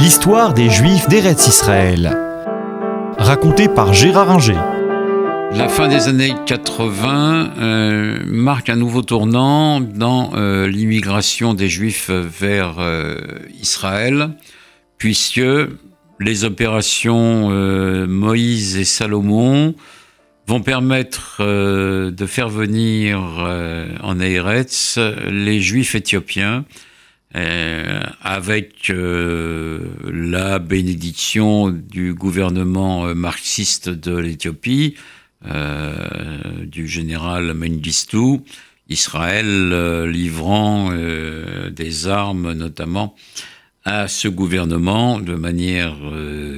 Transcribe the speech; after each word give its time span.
L'histoire 0.00 0.54
des 0.54 0.70
Juifs 0.70 1.10
d'Eretz 1.10 1.46
Israël. 1.46 2.16
Racontée 3.18 3.68
par 3.68 3.92
Gérard 3.92 4.30
Inger. 4.30 4.58
La 5.52 5.68
fin 5.68 5.88
des 5.88 6.08
années 6.08 6.32
80 6.46 7.50
euh, 7.58 8.18
marque 8.24 8.70
un 8.70 8.76
nouveau 8.76 9.02
tournant 9.02 9.82
dans 9.82 10.30
euh, 10.34 10.66
l'immigration 10.68 11.52
des 11.52 11.68
Juifs 11.68 12.08
vers 12.08 12.76
euh, 12.78 13.18
Israël, 13.60 14.30
puisque 14.96 15.42
les 16.18 16.44
opérations 16.44 17.50
Moïse 18.06 18.78
et 18.78 18.84
Salomon 18.84 19.74
vont 20.46 20.62
permettre 20.62 21.42
de 21.42 22.26
faire 22.26 22.48
venir 22.48 23.20
en 24.02 24.18
Eretz 24.18 24.98
les 25.28 25.60
Juifs 25.60 25.94
éthiopiens 25.94 26.64
euh, 27.36 28.02
avec 28.22 28.90
euh, 28.90 29.78
la 30.12 30.58
bénédiction 30.58 31.68
du 31.68 32.12
gouvernement 32.12 33.06
euh, 33.06 33.14
marxiste 33.14 33.88
de 33.88 34.16
l'Éthiopie, 34.16 34.96
du 36.66 36.86
général 36.86 37.54
Mengistu, 37.54 38.40
Israël 38.90 40.04
livrant 40.04 40.92
des 41.70 42.08
armes 42.08 42.52
notamment 42.52 43.16
à 43.86 44.06
ce 44.06 44.28
gouvernement 44.28 45.18
de 45.18 45.34
manière 45.34 45.96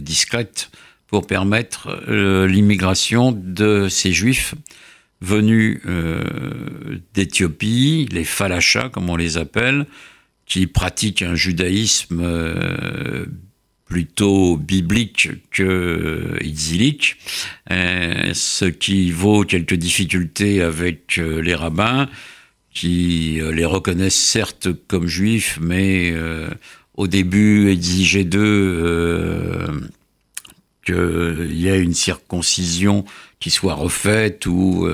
discrète 0.00 0.70
pour 1.08 1.26
permettre 1.26 2.02
l'immigration 2.46 3.32
de 3.32 3.88
ces 3.90 4.14
juifs 4.14 4.54
venus 5.20 5.82
d'Éthiopie, 7.12 8.08
les 8.10 8.24
falachas 8.24 8.88
comme 8.88 9.10
on 9.10 9.16
les 9.16 9.36
appelle, 9.36 9.84
qui 10.50 10.66
pratique 10.66 11.22
un 11.22 11.36
judaïsme 11.36 12.20
euh, 12.20 13.24
plutôt 13.86 14.56
biblique 14.56 15.30
que 15.52 16.36
exilique, 16.40 17.16
euh, 17.70 18.32
ce 18.34 18.64
qui 18.64 19.12
vaut 19.12 19.44
quelques 19.44 19.74
difficultés 19.74 20.60
avec 20.60 21.18
euh, 21.18 21.40
les 21.40 21.54
rabbins, 21.54 22.08
qui 22.74 23.40
les 23.52 23.64
reconnaissent 23.64 24.18
certes 24.18 24.68
comme 24.86 25.08
juifs, 25.08 25.58
mais 25.60 26.14
au 26.94 27.08
début 27.08 27.68
exigeaient 27.68 28.22
d'eux 28.22 29.66
qu'il 30.86 31.52
y 31.52 31.66
ait 31.66 31.82
une 31.82 31.94
circoncision 31.94 33.04
qui 33.40 33.50
soit 33.50 33.74
refaite 33.74 34.46
ou 34.46 34.88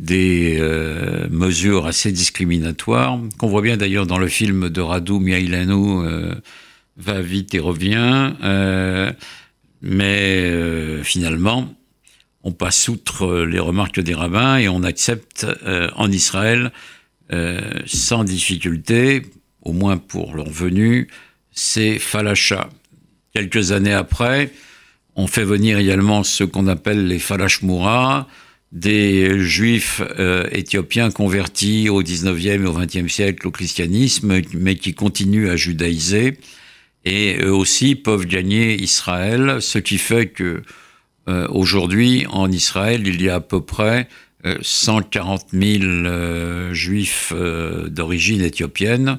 des 0.00 0.56
euh, 0.58 1.28
mesures 1.30 1.86
assez 1.86 2.10
discriminatoires, 2.10 3.20
qu'on 3.36 3.48
voit 3.48 3.60
bien 3.60 3.76
d'ailleurs 3.76 4.06
dans 4.06 4.16
le 4.16 4.28
film 4.28 4.70
de 4.70 4.80
Radu 4.80 5.20
Miailanu, 5.20 6.06
euh, 6.06 6.34
Va 6.96 7.22
vite 7.22 7.54
et 7.54 7.60
revient, 7.60 8.34
euh, 8.42 9.10
mais 9.80 11.02
finalement, 11.02 11.74
on 12.42 12.52
passe 12.52 12.88
outre 12.88 13.44
les 13.44 13.58
remarques 13.58 14.00
des 14.00 14.12
rabbins 14.12 14.58
et 14.58 14.68
on 14.68 14.82
accepte 14.82 15.46
en 15.96 16.10
Israël, 16.10 16.72
sans 17.86 18.24
difficulté, 18.24 19.22
au 19.62 19.72
moins 19.72 19.96
pour 19.96 20.34
leur 20.34 20.50
venue, 20.50 21.08
ces 21.52 21.98
falachas. 21.98 22.68
Quelques 23.32 23.72
années 23.72 23.94
après, 23.94 24.52
on 25.16 25.26
fait 25.26 25.44
venir 25.44 25.78
également 25.78 26.22
ce 26.22 26.44
qu'on 26.44 26.66
appelle 26.66 27.06
les 27.06 27.18
falashmura, 27.18 28.28
des 28.72 29.40
juifs 29.40 30.00
euh, 30.18 30.48
éthiopiens 30.52 31.10
convertis 31.10 31.88
au 31.88 32.02
19e 32.02 32.62
et 32.62 32.66
au 32.66 32.78
20e 32.78 33.08
siècle 33.08 33.48
au 33.48 33.50
christianisme, 33.50 34.40
mais 34.54 34.76
qui 34.76 34.94
continuent 34.94 35.48
à 35.48 35.56
judaïser, 35.56 36.38
et 37.04 37.38
eux 37.42 37.52
aussi 37.52 37.96
peuvent 37.96 38.26
gagner 38.26 38.80
Israël, 38.80 39.56
ce 39.60 39.78
qui 39.78 39.98
fait 39.98 40.26
que 40.26 40.62
euh, 41.28 41.48
aujourd'hui 41.48 42.26
en 42.30 42.50
Israël 42.50 43.06
il 43.06 43.20
y 43.20 43.28
a 43.28 43.36
à 43.36 43.40
peu 43.40 43.60
près 43.60 44.08
140 44.62 45.48
euh, 45.52 46.68
000 46.70 46.74
juifs 46.74 47.32
d'origine 47.88 48.40
éthiopienne 48.40 49.18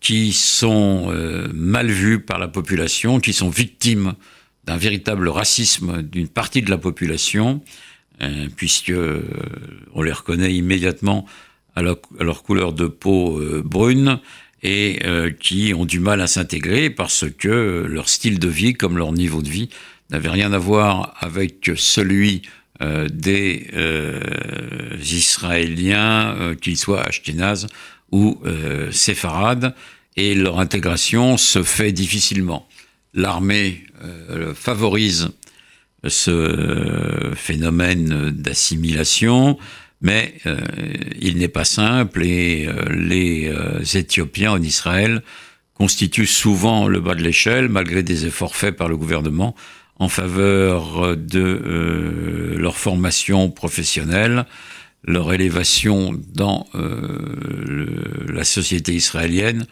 qui 0.00 0.32
sont 0.32 1.12
mal 1.52 1.90
vus 1.90 2.20
par 2.20 2.38
la 2.38 2.46
population, 2.46 3.18
qui 3.18 3.32
sont 3.32 3.50
victimes 3.50 4.14
d'un 4.64 4.76
véritable 4.76 5.28
racisme 5.28 6.02
d'une 6.02 6.28
partie 6.28 6.62
de 6.62 6.70
la 6.70 6.78
population 6.78 7.60
euh, 8.22 8.46
puisque 8.54 8.90
euh, 8.90 9.22
on 9.92 10.02
les 10.02 10.12
reconnaît 10.12 10.54
immédiatement 10.54 11.26
à, 11.74 11.82
leur 11.82 12.42
couleur 12.44 12.72
de 12.72 12.86
peau 12.86 13.40
euh, 13.40 13.60
brune 13.64 14.20
et 14.62 15.00
qui 15.40 15.74
ont 15.76 15.84
du 15.84 16.00
mal 16.00 16.22
à 16.22 16.26
s'intégrer 16.26 16.88
parce 16.88 17.26
que 17.30 17.84
leur 17.86 18.08
style 18.08 18.38
de 18.38 18.48
vie, 18.48 18.72
comme 18.72 18.96
leur 18.96 19.12
niveau 19.12 19.42
de 19.42 19.48
vie, 19.50 19.68
n'avait 20.08 20.30
rien 20.30 20.54
à 20.54 20.58
voir 20.58 21.14
avec 21.20 21.70
celui 21.76 22.40
des 22.80 23.68
Israéliens, 25.02 26.54
qu'ils 26.62 26.78
soient 26.78 27.02
ashkénazes 27.02 27.66
ou 28.10 28.40
séfarades, 28.90 29.74
et 30.16 30.34
leur 30.34 30.60
intégration 30.60 31.36
se 31.36 31.62
fait 31.62 31.92
difficilement. 31.92 32.66
L'armée 33.12 33.84
favorise 34.54 35.28
ce 36.08 37.32
phénomène 37.34 38.30
d'assimilation, 38.30 39.58
mais 40.04 40.34
euh, 40.44 40.58
il 41.18 41.38
n'est 41.38 41.48
pas 41.48 41.64
simple 41.64 42.22
et 42.24 42.66
euh, 42.68 42.84
les 42.90 43.48
euh, 43.48 43.82
Éthiopiens 43.94 44.52
en 44.52 44.62
Israël 44.62 45.22
constituent 45.72 46.26
souvent 46.26 46.86
le 46.88 47.00
bas 47.00 47.14
de 47.14 47.22
l'échelle, 47.22 47.68
malgré 47.68 48.02
des 48.02 48.26
efforts 48.26 48.54
faits 48.54 48.76
par 48.76 48.88
le 48.88 48.98
gouvernement 48.98 49.56
en 49.98 50.08
faveur 50.08 51.16
de 51.16 52.56
leur 52.58 52.76
formation 52.76 53.50
professionnelle, 53.50 54.44
leur 55.04 55.32
élévation 55.32 56.20
dans 56.34 56.66
la 58.28 58.44
société 58.44 58.92
israélienne 58.92 59.66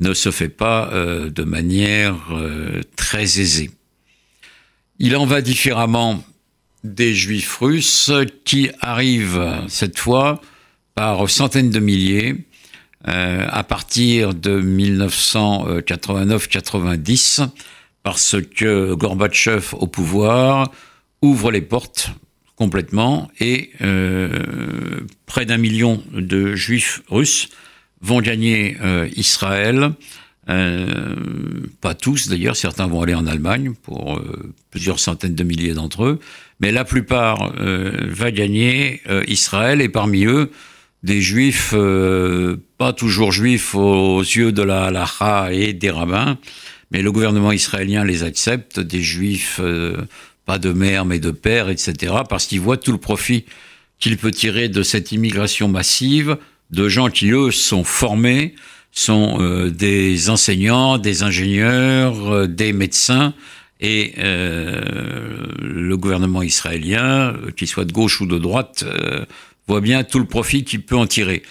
ne 0.00 0.14
se 0.14 0.32
fait 0.32 0.48
pas 0.48 0.90
de 0.92 1.44
manière 1.44 2.16
très 2.96 3.22
aisée. 3.40 3.70
Il 5.00 5.16
en 5.16 5.26
va 5.26 5.42
différemment 5.42 6.24
des 6.82 7.14
juifs 7.14 7.58
russes 7.58 8.10
qui 8.44 8.70
arrivent 8.80 9.62
cette 9.68 9.96
fois 9.98 10.40
par 10.96 11.30
centaines 11.30 11.70
de 11.70 11.78
milliers 11.78 12.34
euh, 13.06 13.46
à 13.48 13.62
partir 13.62 14.34
de 14.34 14.60
1989-90 14.60 17.48
parce 18.02 18.34
que 18.56 18.92
Gorbatchev 18.94 19.72
au 19.74 19.86
pouvoir 19.86 20.72
ouvre 21.22 21.52
les 21.52 21.60
portes 21.60 22.10
complètement 22.56 23.30
et 23.38 23.70
euh, 23.82 25.06
près 25.26 25.46
d'un 25.46 25.58
million 25.58 26.02
de 26.12 26.56
juifs 26.56 27.02
russes 27.08 27.50
vont 28.00 28.20
gagner 28.20 28.76
euh, 28.82 29.08
Israël 29.14 29.92
euh, 30.50 31.14
pas 31.80 31.94
tous 31.94 32.28
d'ailleurs, 32.28 32.56
certains 32.56 32.86
vont 32.86 33.02
aller 33.02 33.14
en 33.14 33.26
Allemagne 33.26 33.74
pour 33.82 34.16
euh, 34.16 34.54
plusieurs 34.70 34.98
centaines 34.98 35.34
de 35.34 35.44
milliers 35.44 35.74
d'entre 35.74 36.04
eux, 36.04 36.20
mais 36.60 36.72
la 36.72 36.84
plupart 36.84 37.52
euh, 37.58 37.92
va 38.08 38.30
gagner 38.30 39.02
Israël 39.26 39.80
et 39.80 39.88
parmi 39.88 40.24
eux 40.24 40.50
des 41.02 41.20
juifs 41.20 41.74
pas 42.78 42.92
toujours 42.92 43.30
juifs 43.30 43.74
aux 43.74 44.20
yeux 44.20 44.50
de 44.50 44.62
la 44.62 44.86
halacha 44.86 45.52
et 45.52 45.72
des 45.72 45.90
rabbins, 45.90 46.38
mais 46.90 47.02
le 47.02 47.12
gouvernement 47.12 47.52
israélien 47.52 48.04
les 48.04 48.24
accepte, 48.24 48.80
des 48.80 49.02
juifs 49.02 49.60
pas 50.44 50.58
de 50.58 50.72
mère 50.72 51.04
mais 51.04 51.20
de 51.20 51.30
père, 51.30 51.68
etc., 51.68 52.14
parce 52.28 52.46
qu'il 52.46 52.60
voit 52.60 52.78
tout 52.78 52.90
le 52.90 52.98
profit 52.98 53.44
qu'il 54.00 54.16
peut 54.16 54.32
tirer 54.32 54.68
de 54.68 54.82
cette 54.82 55.12
immigration 55.12 55.68
massive 55.68 56.36
de 56.70 56.88
gens 56.88 57.10
qui 57.10 57.30
eux 57.30 57.50
sont 57.50 57.84
formés 57.84 58.54
sont 58.98 59.38
euh, 59.40 59.70
des 59.70 60.28
enseignants, 60.28 60.98
des 60.98 61.22
ingénieurs, 61.22 62.32
euh, 62.32 62.46
des 62.48 62.72
médecins, 62.72 63.32
et 63.80 64.14
euh, 64.18 65.46
le 65.60 65.96
gouvernement 65.96 66.42
israélien, 66.42 67.36
qu'il 67.56 67.68
soit 67.68 67.84
de 67.84 67.92
gauche 67.92 68.20
ou 68.20 68.26
de 68.26 68.36
droite, 68.36 68.84
voit 69.68 69.80
bien 69.80 70.02
tout 70.02 70.18
le 70.18 70.24
profit 70.24 70.64
qu'il 70.64 70.82
peut 70.82 70.96
en 70.96 71.06
tirer. 71.06 71.44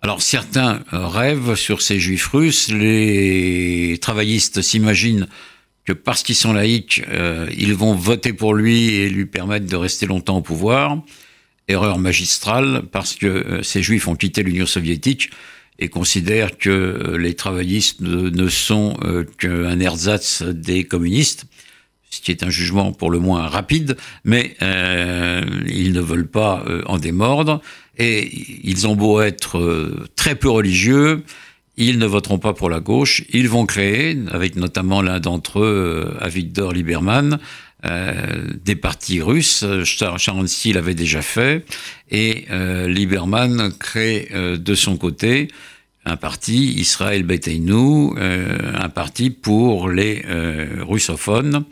Alors 0.00 0.22
certains 0.22 0.84
rêvent 0.92 1.56
sur 1.56 1.82
ces 1.82 1.98
juifs 1.98 2.28
russes, 2.28 2.68
les 2.68 3.98
travaillistes 4.00 4.62
s'imaginent 4.62 5.26
que 5.84 5.92
parce 5.92 6.22
qu'ils 6.22 6.36
sont 6.36 6.52
laïcs, 6.52 7.02
ils 7.56 7.74
vont 7.74 7.96
voter 7.96 8.32
pour 8.32 8.54
lui 8.54 8.94
et 8.94 9.08
lui 9.08 9.26
permettre 9.26 9.66
de 9.66 9.76
rester 9.76 10.06
longtemps 10.06 10.36
au 10.36 10.42
pouvoir. 10.42 11.02
Erreur 11.66 11.98
magistrale, 11.98 12.84
parce 12.92 13.16
que 13.16 13.62
ces 13.62 13.82
juifs 13.82 14.06
ont 14.06 14.14
quitté 14.14 14.44
l'Union 14.44 14.66
soviétique 14.66 15.30
et 15.78 15.88
considère 15.88 16.56
que 16.56 16.70
euh, 16.70 17.18
les 17.18 17.34
travaillistes 17.34 18.00
ne, 18.00 18.48
sont 18.48 18.96
euh, 19.02 19.24
qu'un 19.38 19.80
ersatz 19.80 20.42
des 20.42 20.84
communistes, 20.84 21.46
ce 22.10 22.20
qui 22.20 22.30
est 22.30 22.44
un 22.44 22.50
jugement 22.50 22.92
pour 22.92 23.10
le 23.10 23.18
moins 23.18 23.48
rapide, 23.48 23.96
mais 24.24 24.56
euh, 24.62 25.42
ils 25.66 25.92
ne 25.92 26.00
veulent 26.00 26.28
pas 26.28 26.64
en 26.86 26.98
démordre, 26.98 27.60
et 27.98 28.30
ils 28.62 28.86
ont 28.86 28.94
beau 28.94 29.20
être 29.20 30.06
très 30.14 30.36
peu 30.36 30.48
religieux, 30.48 31.24
ils 31.76 31.98
ne 31.98 32.06
voteront 32.06 32.38
pas 32.38 32.52
pour 32.52 32.70
la 32.70 32.80
gauche. 32.80 33.24
Ils 33.32 33.48
vont 33.48 33.66
créer, 33.66 34.16
avec 34.30 34.56
notamment 34.56 35.02
l'un 35.02 35.18
d'entre 35.18 35.60
eux, 35.60 36.16
Avigdor 36.20 36.72
Lieberman, 36.72 37.34
euh, 37.34 37.38
des 38.64 38.76
partis 38.76 39.20
russes. 39.20 39.64
Sharansky 39.84 40.72
l'avait 40.72 40.94
déjà 40.94 41.22
fait. 41.22 41.64
Et 42.10 42.46
euh, 42.50 42.88
Lieberman 42.88 43.72
crée 43.78 44.28
euh, 44.32 44.56
de 44.56 44.74
son 44.74 44.96
côté 44.96 45.48
un 46.06 46.16
parti, 46.16 46.74
Israël 46.74 47.22
Beteinu, 47.22 48.10
un 48.18 48.90
parti 48.90 49.30
pour 49.30 49.88
les 49.88 50.22
russophones, 50.80 51.64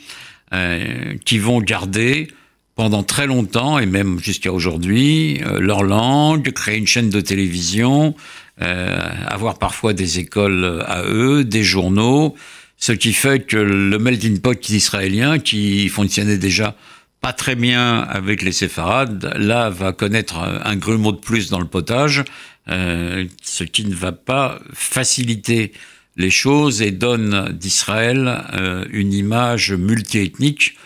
qui 1.26 1.36
vont 1.36 1.60
garder 1.60 2.28
pendant 2.74 3.02
très 3.02 3.26
longtemps, 3.26 3.78
et 3.78 3.84
même 3.84 4.18
jusqu'à 4.20 4.50
aujourd'hui, 4.50 5.42
leur 5.58 5.82
langue, 5.82 6.50
créer 6.52 6.78
une 6.78 6.86
chaîne 6.86 7.10
de 7.10 7.20
télévision, 7.20 8.14
avoir 8.56 9.58
parfois 9.58 9.92
des 9.92 10.18
écoles 10.18 10.82
à 10.86 11.02
eux, 11.02 11.44
des 11.44 11.62
journaux, 11.62 12.34
ce 12.82 12.90
qui 12.90 13.12
fait 13.12 13.46
que 13.46 13.56
le 13.56 13.96
melting 14.00 14.40
pot 14.40 14.68
israélien, 14.68 15.38
qui 15.38 15.88
fonctionnait 15.88 16.36
déjà 16.36 16.74
pas 17.20 17.32
très 17.32 17.54
bien 17.54 18.00
avec 18.00 18.42
les 18.42 18.50
séfarades, 18.50 19.32
là 19.36 19.70
va 19.70 19.92
connaître 19.92 20.38
un 20.38 20.74
grumeau 20.74 21.12
de 21.12 21.18
plus 21.18 21.48
dans 21.48 21.60
le 21.60 21.68
potage, 21.68 22.24
euh, 22.68 23.24
ce 23.40 23.62
qui 23.62 23.84
ne 23.84 23.94
va 23.94 24.10
pas 24.10 24.58
faciliter 24.72 25.72
les 26.16 26.30
choses 26.30 26.82
et 26.82 26.90
donne 26.90 27.52
d'Israël 27.52 28.42
euh, 28.52 28.84
une 28.90 29.12
image 29.12 29.70
multiethnique 29.70 30.76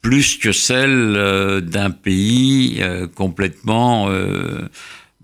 plus 0.00 0.38
que 0.38 0.52
celle 0.52 1.16
euh, 1.16 1.60
d'un 1.60 1.90
pays 1.90 2.82
complètement 3.14 4.08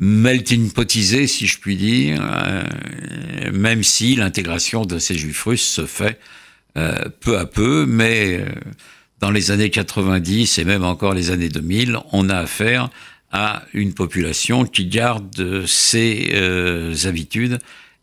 melting 0.02 0.72
potisé, 0.72 1.28
si 1.28 1.46
je 1.46 1.60
puis 1.60 1.76
dire, 1.76 2.20
euh, 2.20 3.52
même 3.52 3.84
si 3.84 4.16
l'intégration 4.16 4.84
de 4.84 4.99
ces 4.99 5.14
juifs 5.14 5.44
russes 5.44 5.69
se 5.69 5.87
fait 5.87 6.19
euh, 6.76 7.04
peu 7.20 7.38
à 7.38 7.46
peu, 7.46 7.87
mais 7.87 8.40
euh, 8.40 8.46
dans 9.20 9.31
les 9.31 9.52
années 9.52 9.70
90 9.70 10.58
et 10.58 10.64
même 10.64 10.82
encore 10.82 11.14
les 11.14 11.31
années 11.31 11.49
2000, 11.49 11.99
on 12.10 12.28
a 12.31 12.37
affaire 12.37 12.90
à 13.31 13.62
une 13.75 13.94
population 13.94 14.64
qui 14.64 14.87
garde 14.87 15.64
ses 15.66 16.34
habitudes 17.06 17.58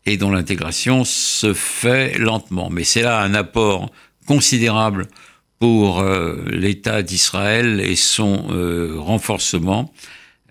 et 0.06 0.16
dont 0.16 0.30
l'intégration 0.30 1.04
se 1.04 1.52
fait 1.52 2.18
lentement. 2.18 2.70
Mais 2.70 2.82
c'est 2.82 3.02
là 3.02 3.20
un 3.20 3.34
apport 3.34 3.92
considérable 4.26 5.06
pour 5.60 6.02
l'État 6.50 7.02
d'Israël 7.02 7.80
et 7.80 7.94
son 7.94 8.48
renforcement. 8.98 9.92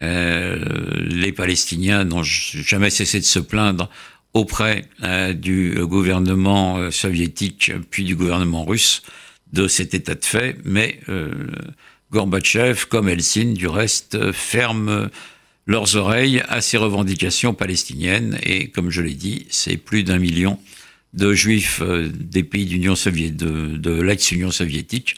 Euh, 0.02 0.58
les 1.02 1.32
Palestiniens 1.32 2.06
n'ont 2.06 2.24
jamais 2.24 2.90
cessé 2.90 3.20
de 3.20 3.26
se 3.26 3.40
plaindre 3.40 3.90
auprès 4.34 4.86
euh, 5.04 5.34
du 5.34 5.76
gouvernement 5.82 6.78
euh, 6.78 6.92
soviétique 6.92 7.72
puis 7.90 8.04
du 8.06 8.16
gouvernement 8.16 8.64
russe 8.64 9.02
de 9.52 9.68
cet 9.68 9.94
état 9.94 10.14
de 10.14 10.24
fait, 10.24 10.58
mais 10.64 11.00
Gorbatchev, 12.12 12.86
comme 12.88 13.10
Helsinki, 13.10 13.54
du 13.54 13.68
reste, 13.68 14.32
ferment 14.32 15.08
leurs 15.66 15.96
oreilles 15.96 16.44
à 16.50 16.62
ces 16.62 16.78
revendications 16.78 17.56
palestiniennes. 17.56 18.38
Et 18.44 18.68
comme 18.68 18.92
je 18.92 19.02
l'ai 19.02 19.16
dit, 19.16 19.48
c'est 19.50 19.78
plus 19.78 20.04
d'un 20.04 20.20
million 20.20 20.60
de 21.16 21.34
juifs 21.34 21.82
des 21.82 22.44
pays 22.44 22.66
d'Union 22.68 22.96
soviétique, 22.96 23.38
de, 23.38 23.76
de 23.78 24.00
l'ex-Union 24.00 24.52
soviétique, 24.52 25.16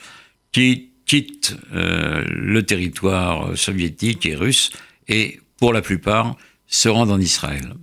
qui 0.53 0.90
quittent 1.05 1.55
euh, 1.73 2.23
le 2.27 2.63
territoire 2.63 3.57
soviétique 3.57 4.25
et 4.25 4.35
russe 4.35 4.71
et 5.07 5.39
pour 5.57 5.73
la 5.73 5.81
plupart 5.81 6.35
se 6.67 6.89
rendent 6.89 7.11
en 7.11 7.19
Israël. 7.19 7.73